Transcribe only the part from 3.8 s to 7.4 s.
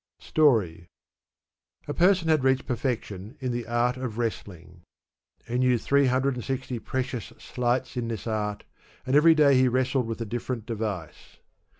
of wrestling. He knew three hundred and sixty precious